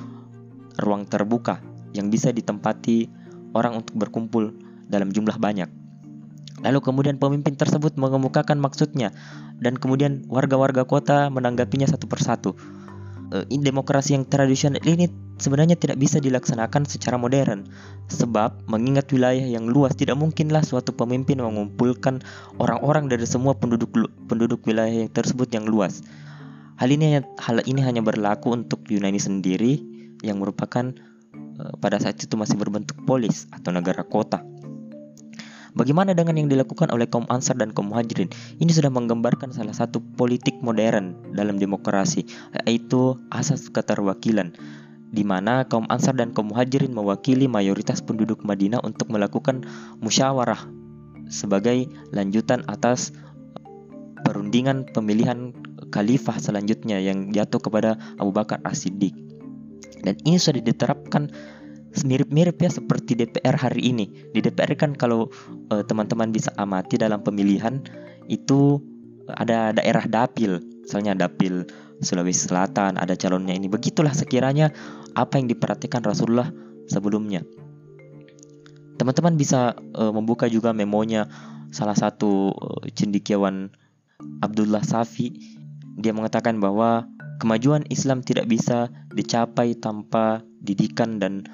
ruang 0.79 1.09
terbuka 1.09 1.65
yang 1.97 2.13
bisa 2.13 2.29
ditempati 2.29 3.09
orang 3.57 3.81
untuk 3.81 3.97
berkumpul 3.97 4.53
dalam 4.87 5.09
jumlah 5.11 5.41
banyak. 5.41 5.71
Lalu 6.61 6.79
kemudian 6.81 7.17
pemimpin 7.17 7.57
tersebut 7.57 7.97
mengemukakan 8.01 8.61
maksudnya 8.61 9.13
dan 9.61 9.77
kemudian 9.77 10.25
warga-warga 10.29 10.85
kota 10.85 11.29
menanggapinya 11.33 11.89
satu 11.89 12.09
persatu. 12.09 12.57
Eh, 13.27 13.59
demokrasi 13.59 14.15
yang 14.15 14.23
tradisional 14.23 14.79
ini 14.87 15.11
sebenarnya 15.43 15.75
tidak 15.75 15.99
bisa 15.99 16.23
dilaksanakan 16.23 16.87
secara 16.87 17.19
modern 17.19 17.67
sebab 18.07 18.63
mengingat 18.71 19.11
wilayah 19.11 19.43
yang 19.43 19.67
luas 19.67 19.99
tidak 19.99 20.15
mungkinlah 20.15 20.63
suatu 20.63 20.95
pemimpin 20.95 21.43
mengumpulkan 21.43 22.23
orang-orang 22.63 23.11
dari 23.11 23.27
semua 23.27 23.59
penduduk 23.59 23.91
penduduk 24.31 24.63
wilayah 24.63 25.11
tersebut 25.11 25.51
yang 25.51 25.67
luas. 25.67 26.07
Hal 26.79 26.87
ini 26.87 27.19
hal 27.19 27.67
ini 27.67 27.83
hanya 27.83 27.99
berlaku 27.99 28.55
untuk 28.55 28.87
Yunani 28.87 29.19
sendiri 29.19 29.83
yang 30.23 30.39
merupakan 30.39 30.95
eh, 31.35 31.75
pada 31.83 31.99
saat 31.99 32.23
itu 32.23 32.39
masih 32.39 32.55
berbentuk 32.55 32.95
polis 33.11 33.51
atau 33.51 33.75
negara 33.75 34.07
kota. 34.07 34.39
Bagaimana 35.77 36.17
dengan 36.17 36.41
yang 36.41 36.49
dilakukan 36.49 36.89
oleh 36.89 37.05
kaum 37.05 37.29
Ansar 37.29 37.61
dan 37.61 37.69
kaum 37.77 37.93
Muhajirin? 37.93 38.33
Ini 38.57 38.73
sudah 38.73 38.89
menggambarkan 38.89 39.53
salah 39.53 39.77
satu 39.77 40.01
politik 40.17 40.57
modern 40.65 41.13
dalam 41.37 41.61
demokrasi, 41.61 42.25
yaitu 42.65 43.21
asas 43.29 43.69
keterwakilan 43.69 44.57
di 45.13 45.23
mana 45.23 45.69
kaum 45.69 45.85
Ansar 45.93 46.17
dan 46.17 46.33
kaum 46.33 46.51
Muhajirin 46.51 46.97
mewakili 46.97 47.47
mayoritas 47.47 48.01
penduduk 48.01 48.43
Madinah 48.43 48.81
untuk 48.83 49.13
melakukan 49.13 49.69
musyawarah 50.01 50.65
sebagai 51.29 51.87
lanjutan 52.11 52.65
atas 52.67 53.15
perundingan 54.27 54.89
pemilihan 54.91 55.55
khalifah 55.95 56.41
selanjutnya 56.43 56.99
yang 56.99 57.31
jatuh 57.31 57.63
kepada 57.63 58.01
Abu 58.19 58.35
Bakar 58.35 58.59
As-Siddiq. 58.67 59.15
Dan 60.03 60.19
ini 60.27 60.39
sudah 60.39 60.63
diterapkan 60.63 61.31
mirip-mirip 62.03 62.59
ya 62.61 62.69
seperti 62.69 63.17
DPR 63.17 63.57
hari 63.57 63.95
ini. 63.95 64.11
Di 64.35 64.43
DPR 64.43 64.75
kan 64.77 64.93
kalau 64.93 65.31
eh, 65.71 65.85
teman-teman 65.87 66.35
bisa 66.35 66.53
amati 66.59 66.99
dalam 67.01 67.23
pemilihan 67.23 67.81
itu 68.27 68.83
ada 69.31 69.75
daerah 69.75 70.07
dapil, 70.07 70.63
misalnya 70.83 71.15
dapil 71.27 71.67
Sulawesi 72.05 72.53
Selatan 72.53 73.01
ada 73.01 73.17
calonnya 73.17 73.57
ini. 73.57 73.73
Begitulah 73.73 74.13
sekiranya 74.13 74.69
apa 75.17 75.41
yang 75.41 75.49
diperhatikan 75.49 76.05
Rasulullah 76.05 76.53
sebelumnya. 76.87 77.41
Teman-teman 78.97 79.37
bisa 79.37 79.77
uh, 79.97 80.13
membuka 80.13 80.49
juga 80.49 80.73
memonya 80.73 81.29
salah 81.73 81.97
satu 81.97 82.53
uh, 82.53 82.85
cendikiawan 82.93 83.73
Abdullah 84.45 84.85
Safi. 84.85 85.33
Dia 85.97 86.13
mengatakan 86.13 86.61
bahwa 86.61 87.09
kemajuan 87.41 87.85
Islam 87.89 88.21
tidak 88.21 88.49
bisa 88.49 88.93
dicapai 89.13 89.77
tanpa 89.77 90.45
didikan 90.61 91.17
dan 91.21 91.45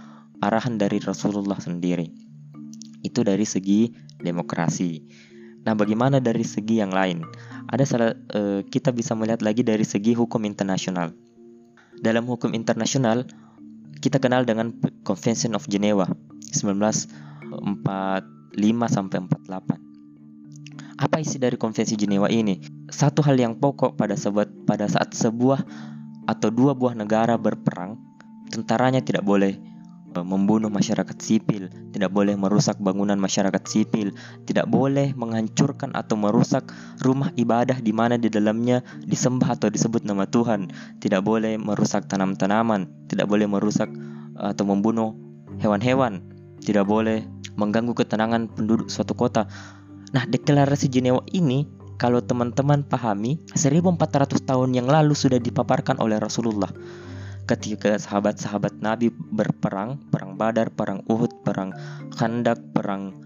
arahan 0.43 0.75
dari 0.75 0.99
Rasulullah 0.99 1.57
sendiri. 1.63 2.11
Itu 3.07 3.23
dari 3.23 3.47
segi 3.47 3.95
demokrasi. 4.19 4.99
Nah, 5.63 5.79
bagaimana 5.79 6.19
dari 6.19 6.43
segi 6.43 6.83
yang 6.83 6.91
lain? 6.91 7.23
Ada 7.71 7.85
salah 7.87 8.11
uh, 8.35 8.67
kita 8.67 8.91
bisa 8.91 9.15
melihat 9.15 9.47
lagi 9.47 9.63
dari 9.63 9.87
segi 9.87 10.19
hukum 10.19 10.43
internasional. 10.43 11.15
Dalam 12.03 12.27
hukum 12.27 12.51
internasional, 12.51 13.23
kita 14.03 14.19
kenal 14.19 14.43
dengan 14.43 14.75
Convention 15.07 15.55
of 15.55 15.71
Geneva 15.71 16.11
1945 16.51 17.15
sampai 18.91 19.19
48. 19.23 19.83
Apa 21.03 21.19
isi 21.19 21.39
dari 21.39 21.59
konvensi 21.59 21.99
Jenewa 21.99 22.31
ini? 22.31 22.63
Satu 22.91 23.27
hal 23.27 23.39
yang 23.39 23.59
pokok 23.59 23.99
pada 23.99 24.15
sebuah, 24.15 24.67
pada 24.67 24.87
saat 24.87 25.15
sebuah 25.15 25.63
atau 26.31 26.49
dua 26.51 26.79
buah 26.79 26.95
negara 26.95 27.35
berperang, 27.35 27.99
tentaranya 28.51 29.03
tidak 29.03 29.27
boleh 29.27 29.72
membunuh 30.21 30.69
masyarakat 30.69 31.17
sipil, 31.17 31.73
tidak 31.97 32.13
boleh 32.13 32.37
merusak 32.37 32.77
bangunan 32.77 33.17
masyarakat 33.17 33.65
sipil, 33.65 34.13
tidak 34.45 34.69
boleh 34.69 35.17
menghancurkan 35.17 35.97
atau 35.97 36.21
merusak 36.21 36.69
rumah 37.01 37.33
ibadah 37.41 37.81
di 37.81 37.97
mana 37.97 38.21
di 38.21 38.29
dalamnya 38.29 38.85
disembah 39.09 39.57
atau 39.57 39.73
disebut 39.73 40.05
nama 40.05 40.29
Tuhan, 40.29 40.69
tidak 41.01 41.25
boleh 41.25 41.57
merusak 41.57 42.05
tanam-tanaman, 42.13 42.85
tidak 43.09 43.33
boleh 43.33 43.49
merusak 43.49 43.89
atau 44.37 44.65
membunuh 44.69 45.17
hewan-hewan, 45.65 46.21
tidak 46.61 46.85
boleh 46.85 47.25
mengganggu 47.57 47.97
ketenangan 47.97 48.53
penduduk 48.53 48.93
suatu 48.93 49.17
kota. 49.17 49.49
Nah, 50.13 50.29
deklarasi 50.29 50.93
Jenewa 50.93 51.25
ini 51.33 51.65
kalau 51.97 52.21
teman-teman 52.21 52.83
pahami 52.83 53.39
1400 53.55 54.43
tahun 54.43 54.75
yang 54.75 54.91
lalu 54.91 55.15
sudah 55.15 55.39
dipaparkan 55.39 56.03
oleh 56.03 56.19
Rasulullah 56.19 56.69
ketika 57.47 57.99
sahabat-sahabat 57.99 58.79
Nabi 58.79 59.11
berperang, 59.11 59.99
perang 60.11 60.39
Badar, 60.39 60.71
perang 60.71 61.03
Uhud, 61.11 61.43
perang 61.43 61.75
Khandak, 62.15 62.63
perang 62.71 63.19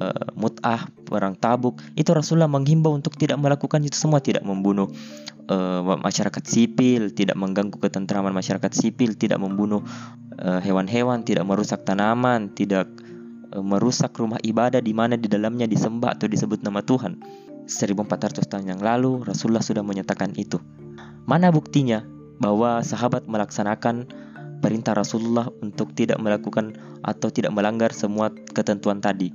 uh, 0.00 0.28
Mut'ah, 0.36 0.88
perang 1.08 1.34
Tabuk, 1.38 1.80
itu 1.96 2.10
Rasulullah 2.12 2.50
menghimbau 2.50 2.92
untuk 2.92 3.16
tidak 3.16 3.40
melakukan 3.40 3.80
itu 3.84 3.96
semua, 3.96 4.20
tidak 4.20 4.44
membunuh 4.44 4.90
uh, 5.48 5.80
masyarakat 6.00 6.44
sipil, 6.44 7.12
tidak 7.12 7.36
mengganggu 7.40 7.76
ketentraman 7.80 8.36
masyarakat 8.36 8.72
sipil, 8.72 9.16
tidak 9.16 9.40
membunuh 9.40 9.84
eh, 10.38 10.60
hewan-hewan, 10.64 11.22
tidak 11.24 11.44
merusak 11.48 11.82
tanaman, 11.88 12.52
tidak 12.52 12.88
uh, 13.54 13.64
merusak 13.64 14.12
rumah 14.16 14.40
ibadah 14.44 14.80
di 14.84 14.92
mana 14.92 15.16
di 15.16 15.26
dalamnya 15.30 15.64
disembah 15.64 16.16
atau 16.16 16.28
disebut 16.28 16.60
nama 16.60 16.84
Tuhan. 16.84 17.20
1400 17.64 18.44
tahun 18.44 18.76
yang 18.76 18.80
lalu 18.84 19.24
Rasulullah 19.24 19.64
sudah 19.64 19.80
menyatakan 19.80 20.36
itu. 20.36 20.60
Mana 21.24 21.48
buktinya 21.48 22.04
bahwa 22.38 22.82
sahabat 22.82 23.26
melaksanakan 23.30 24.08
perintah 24.64 24.96
Rasulullah 24.96 25.52
untuk 25.60 25.92
tidak 25.92 26.16
melakukan 26.22 26.72
atau 27.04 27.28
tidak 27.28 27.52
melanggar 27.52 27.92
semua 27.92 28.32
ketentuan 28.56 29.04
tadi. 29.04 29.28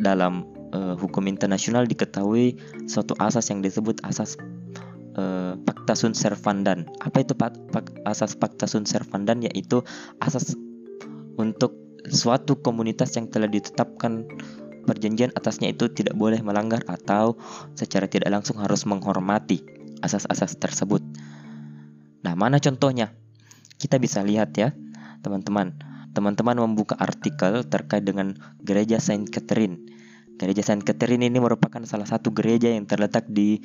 Dalam 0.00 0.46
uh, 0.72 0.94
hukum 0.96 1.26
internasional 1.28 1.84
diketahui 1.84 2.56
suatu 2.88 3.12
asas 3.20 3.50
yang 3.52 3.60
disebut 3.60 4.00
asas 4.06 4.40
uh, 5.20 5.58
Pacta 5.66 5.92
sunt 5.92 6.16
servandan. 6.16 6.88
Apa 7.04 7.26
itu 7.26 7.36
pak, 7.36 7.58
asas 8.08 8.38
Pacta 8.38 8.64
sunt 8.64 8.88
servandan 8.88 9.44
yaitu 9.44 9.84
asas 10.22 10.56
untuk 11.36 11.76
suatu 12.08 12.56
komunitas 12.58 13.12
yang 13.18 13.28
telah 13.28 13.50
ditetapkan 13.50 14.24
perjanjian 14.88 15.28
atasnya 15.36 15.76
itu 15.76 15.92
tidak 15.92 16.16
boleh 16.16 16.40
melanggar 16.40 16.80
atau 16.88 17.36
secara 17.76 18.08
tidak 18.08 18.32
langsung 18.32 18.56
harus 18.56 18.88
menghormati 18.88 19.60
asas-asas 20.00 20.56
tersebut. 20.56 21.04
Nah, 22.28 22.36
mana 22.36 22.60
contohnya? 22.60 23.16
Kita 23.80 23.96
bisa 23.96 24.20
lihat 24.20 24.52
ya, 24.52 24.76
teman-teman. 25.24 25.80
Teman-teman 26.12 26.60
membuka 26.60 26.92
artikel 27.00 27.64
terkait 27.64 28.04
dengan 28.04 28.36
gereja 28.60 29.00
Saint 29.00 29.24
Catherine. 29.24 29.80
Gereja 30.36 30.60
Saint 30.60 30.84
Catherine 30.84 31.24
ini 31.24 31.40
merupakan 31.40 31.80
salah 31.88 32.04
satu 32.04 32.36
gereja 32.36 32.68
yang 32.68 32.84
terletak 32.84 33.24
di 33.32 33.64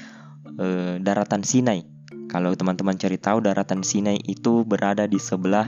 e, 0.56 0.96
daratan 1.04 1.44
Sinai. 1.44 1.84
Kalau 2.32 2.56
teman-teman 2.56 2.96
cari 2.96 3.20
tahu 3.20 3.44
daratan 3.44 3.84
Sinai 3.84 4.16
itu 4.24 4.64
berada 4.64 5.12
di 5.12 5.20
sebelah 5.20 5.68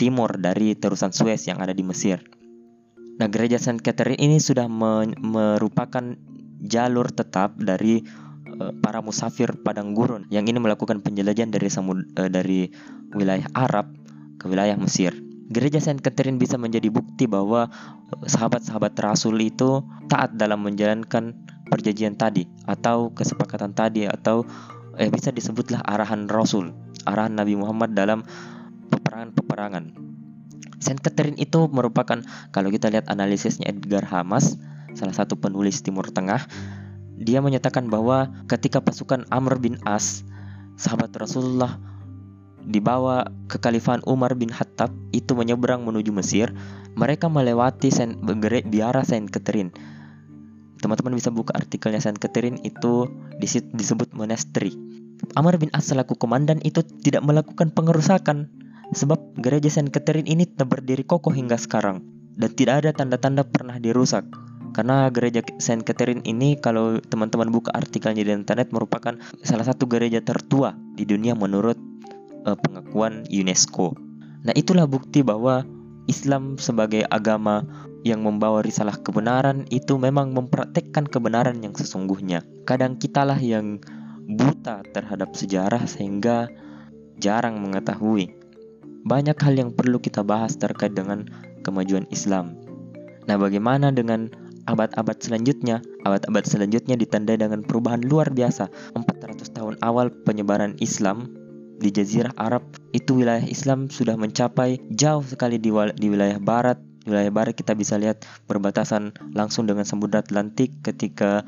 timur 0.00 0.40
dari 0.40 0.72
terusan 0.80 1.12
Suez 1.12 1.44
yang 1.44 1.60
ada 1.60 1.76
di 1.76 1.84
Mesir. 1.84 2.24
Nah, 3.20 3.28
gereja 3.28 3.60
Saint 3.60 3.84
Catherine 3.84 4.16
ini 4.16 4.40
sudah 4.40 4.64
me 4.64 5.12
merupakan 5.20 6.16
jalur 6.64 7.12
tetap 7.12 7.60
dari 7.60 8.00
para 8.80 9.04
musafir 9.04 9.52
padang 9.60 9.92
gurun 9.92 10.24
yang 10.32 10.48
ini 10.48 10.56
melakukan 10.56 11.04
penjelajahan 11.04 11.52
dari 11.52 11.68
samud 11.68 12.08
uh, 12.16 12.30
dari 12.30 12.72
wilayah 13.12 13.46
Arab 13.52 13.92
ke 14.36 14.48
wilayah 14.48 14.76
Mesir. 14.76 15.12
Gereja 15.46 15.78
Saint 15.78 16.02
Catherine 16.02 16.42
bisa 16.42 16.58
menjadi 16.58 16.90
bukti 16.90 17.30
bahwa 17.30 17.70
eh, 18.10 18.26
sahabat-sahabat 18.26 18.98
Rasul 18.98 19.38
itu 19.38 19.86
taat 20.10 20.34
dalam 20.34 20.66
menjalankan 20.66 21.38
perjanjian 21.70 22.18
tadi 22.18 22.50
atau 22.66 23.14
kesepakatan 23.14 23.70
tadi 23.70 24.10
atau 24.10 24.42
eh, 24.98 25.06
bisa 25.06 25.30
disebutlah 25.30 25.86
arahan 25.86 26.26
Rasul, 26.26 26.74
arahan 27.06 27.38
Nabi 27.38 27.54
Muhammad 27.54 27.94
dalam 27.94 28.26
peperangan-peperangan. 28.90 29.94
Saint 30.82 31.00
Catherine 31.00 31.38
itu 31.38 31.70
merupakan 31.70 32.20
kalau 32.50 32.68
kita 32.68 32.90
lihat 32.90 33.06
analisisnya 33.06 33.70
Edgar 33.70 34.02
Hamas, 34.02 34.58
salah 34.98 35.14
satu 35.14 35.38
penulis 35.38 35.80
Timur 35.80 36.10
Tengah, 36.10 36.42
dia 37.16 37.40
menyatakan 37.40 37.88
bahwa 37.88 38.32
ketika 38.46 38.80
pasukan 38.84 39.24
Amr 39.32 39.58
bin 39.58 39.80
As, 39.88 40.22
sahabat 40.76 41.12
Rasulullah 41.16 41.80
dibawa 42.66 43.30
ke 43.48 43.56
Khalifah 43.56 44.04
Umar 44.04 44.36
bin 44.36 44.52
Khattab 44.52 44.92
itu 45.10 45.32
menyeberang 45.32 45.82
menuju 45.82 46.12
Mesir, 46.12 46.52
mereka 46.94 47.32
melewati 47.32 47.88
Saint 47.88 48.20
biara 48.68 49.02
Saint 49.02 49.28
Catherine. 49.32 49.72
Teman-teman 50.76 51.16
bisa 51.16 51.32
buka 51.32 51.56
artikelnya 51.56 52.04
Saint 52.04 52.20
Catherine 52.20 52.60
itu 52.62 53.08
disebut 53.72 54.12
monastery. 54.12 54.76
Amr 55.32 55.56
bin 55.56 55.72
As 55.72 55.88
selaku 55.88 56.20
komandan 56.20 56.60
itu 56.60 56.84
tidak 57.00 57.24
melakukan 57.24 57.72
pengerusakan 57.72 58.52
Sebab 58.94 59.34
gereja 59.42 59.66
Saint 59.66 59.90
Catherine 59.90 60.30
ini 60.30 60.46
berdiri 60.46 61.02
kokoh 61.02 61.34
hingga 61.34 61.58
sekarang 61.58 62.06
dan 62.38 62.50
tidak 62.54 62.84
ada 62.84 62.90
tanda-tanda 62.94 63.42
pernah 63.42 63.82
dirusak. 63.82 64.22
Karena 64.76 65.08
gereja 65.08 65.40
Saint 65.56 65.80
Catherine 65.80 66.20
ini 66.28 66.60
kalau 66.60 67.00
teman-teman 67.00 67.48
buka 67.48 67.72
artikelnya 67.72 68.20
di 68.20 68.32
internet 68.36 68.76
merupakan 68.76 69.16
salah 69.40 69.64
satu 69.64 69.88
gereja 69.88 70.20
tertua 70.20 70.76
di 70.92 71.08
dunia 71.08 71.32
menurut 71.32 71.80
uh, 72.44 72.60
pengakuan 72.60 73.24
UNESCO. 73.32 73.96
Nah, 74.44 74.52
itulah 74.52 74.84
bukti 74.84 75.24
bahwa 75.24 75.64
Islam 76.12 76.60
sebagai 76.60 77.08
agama 77.08 77.64
yang 78.04 78.20
membawa 78.20 78.60
risalah 78.60 79.00
kebenaran 79.00 79.64
itu 79.72 79.96
memang 79.96 80.36
mempraktekkan 80.36 81.08
kebenaran 81.08 81.56
yang 81.64 81.72
sesungguhnya. 81.72 82.44
Kadang 82.68 83.00
kitalah 83.00 83.40
yang 83.40 83.80
buta 84.28 84.84
terhadap 84.92 85.32
sejarah 85.32 85.88
sehingga 85.88 86.52
jarang 87.16 87.64
mengetahui 87.64 88.36
banyak 89.08 89.38
hal 89.40 89.54
yang 89.56 89.70
perlu 89.72 90.02
kita 90.04 90.20
bahas 90.20 90.58
terkait 90.60 90.92
dengan 90.92 91.24
kemajuan 91.64 92.04
Islam. 92.12 92.58
Nah, 93.24 93.40
bagaimana 93.40 93.90
dengan 93.94 94.30
abad-abad 94.66 95.16
selanjutnya? 95.22 95.80
Abad-abad 96.02 96.44
selanjutnya 96.44 96.98
ditandai 96.98 97.38
dengan 97.38 97.62
perubahan 97.62 98.02
luar 98.02 98.30
biasa. 98.34 98.68
400 98.98 99.56
tahun 99.56 99.74
awal 99.80 100.10
penyebaran 100.26 100.76
Islam 100.82 101.30
di 101.76 101.92
Jazirah 101.92 102.32
Arab 102.40 102.64
itu 102.96 103.20
wilayah 103.20 103.44
Islam 103.44 103.92
sudah 103.92 104.16
mencapai 104.16 104.80
jauh 104.92 105.22
sekali 105.24 105.60
di, 105.60 105.70
di 105.96 106.06
wilayah 106.10 106.40
barat. 106.40 106.80
Di 107.06 107.14
wilayah 107.14 107.30
barat 107.30 107.54
kita 107.54 107.78
bisa 107.78 107.94
lihat 108.00 108.26
berbatasan 108.50 109.14
langsung 109.36 109.70
dengan 109.70 109.86
Samudra 109.86 110.24
Atlantik 110.24 110.74
ketika 110.82 111.46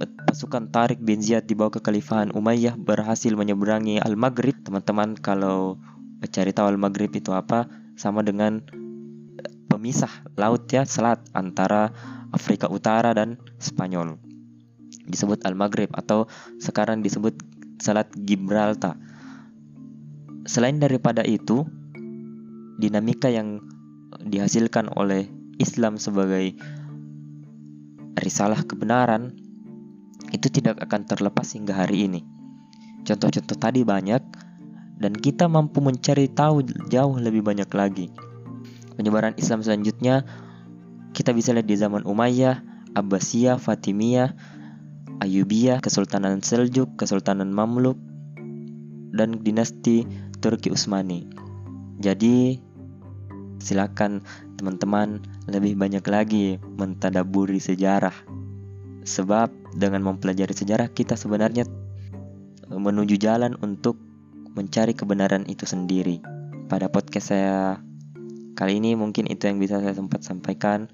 eh, 0.00 0.08
pasukan 0.24 0.72
Tarik 0.72 1.02
bin 1.02 1.20
Ziyad 1.20 1.44
dibawa 1.44 1.68
ke 1.68 1.84
Khalifahan 1.84 2.32
Umayyah 2.32 2.80
berhasil 2.80 3.34
menyeberangi 3.36 4.00
Al-Maghrib. 4.00 4.56
Teman-teman 4.64 5.18
kalau 5.20 5.76
cari 6.24 6.56
tahu 6.56 6.72
al-maghrib 6.72 7.12
itu 7.12 7.36
apa 7.36 7.68
sama 8.00 8.24
dengan 8.24 8.64
eh, 9.36 9.50
pemisah 9.68 10.24
laut 10.40 10.64
ya 10.72 10.88
selat 10.88 11.20
antara 11.36 11.92
Afrika 12.34 12.66
Utara 12.66 13.14
dan 13.14 13.38
Spanyol 13.62 14.18
disebut 15.06 15.46
al-maghrib 15.46 15.88
atau 15.94 16.26
sekarang 16.58 17.06
disebut 17.06 17.38
selat 17.78 18.10
Gibraltar 18.26 18.98
selain 20.44 20.76
daripada 20.82 21.22
itu 21.22 21.64
dinamika 22.82 23.30
yang 23.30 23.62
dihasilkan 24.20 24.90
oleh 24.98 25.30
Islam 25.62 25.96
sebagai 25.96 26.58
risalah 28.18 28.66
kebenaran 28.66 29.34
itu 30.34 30.50
tidak 30.50 30.82
akan 30.82 31.06
terlepas 31.06 31.46
hingga 31.54 31.74
hari 31.74 32.10
ini. 32.10 32.20
Contoh-contoh 33.04 33.58
tadi 33.60 33.86
banyak, 33.86 34.22
dan 34.98 35.12
kita 35.14 35.46
mampu 35.46 35.78
mencari 35.84 36.30
tahu 36.30 36.64
jauh 36.90 37.14
lebih 37.20 37.44
banyak 37.44 37.68
lagi. 37.70 38.10
Penyebaran 38.94 39.34
Islam 39.36 39.60
selanjutnya 39.60 40.22
kita 41.14 41.30
bisa 41.30 41.54
lihat 41.54 41.70
di 41.70 41.78
zaman 41.78 42.02
Umayyah, 42.02 42.60
Abbasiyah, 42.98 43.62
Fatimiyah, 43.62 44.34
Ayubiyah, 45.22 45.78
Kesultanan 45.78 46.42
Seljuk, 46.42 46.98
Kesultanan 46.98 47.54
Mamluk, 47.54 47.96
dan 49.14 49.38
dinasti 49.40 50.02
Turki 50.42 50.74
Utsmani. 50.74 51.30
Jadi 52.02 52.58
silakan 53.62 54.20
teman-teman 54.58 55.22
lebih 55.46 55.78
banyak 55.78 56.04
lagi 56.04 56.58
mentadaburi 56.76 57.62
sejarah. 57.62 58.14
Sebab 59.04 59.76
dengan 59.76 60.02
mempelajari 60.02 60.52
sejarah 60.52 60.90
kita 60.90 61.14
sebenarnya 61.14 61.64
menuju 62.68 63.20
jalan 63.20 63.54
untuk 63.62 64.00
mencari 64.54 64.96
kebenaran 64.96 65.46
itu 65.46 65.68
sendiri. 65.68 66.18
Pada 66.66 66.88
podcast 66.88 67.30
saya 67.30 67.78
kali 68.54 68.80
ini 68.80 68.96
mungkin 68.96 69.28
itu 69.28 69.46
yang 69.46 69.60
bisa 69.60 69.78
saya 69.78 69.94
sempat 69.94 70.24
sampaikan. 70.24 70.88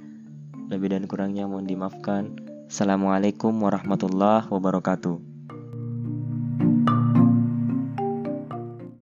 Lebih 0.71 0.95
dan 0.95 1.05
kurangnya 1.11 1.51
mohon 1.51 1.67
dimaafkan. 1.67 2.39
Assalamualaikum 2.71 3.51
warahmatullahi 3.59 4.47
wabarakatuh. 4.47 5.30